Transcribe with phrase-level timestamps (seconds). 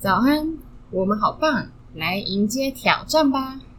[0.00, 0.58] 早安
[0.92, 3.60] 我们好棒来迎接挑战吧。